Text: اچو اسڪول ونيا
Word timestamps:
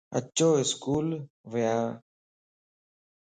اچو 0.17 0.49
اسڪول 0.61 1.07
ونيا 1.51 1.77